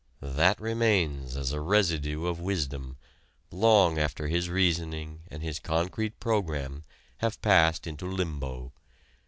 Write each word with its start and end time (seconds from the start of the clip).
That 0.33 0.59
remains 0.59 1.37
as 1.37 1.51
a 1.51 1.61
residue 1.61 2.25
of 2.25 2.39
wisdom 2.39 2.97
long 3.51 3.99
after 3.99 4.27
his 4.27 4.49
reasoning 4.49 5.21
and 5.27 5.43
his 5.43 5.59
concrete 5.59 6.19
program 6.19 6.85
have 7.17 7.39
passed 7.43 7.85
into 7.85 8.07
limbo. 8.07 8.73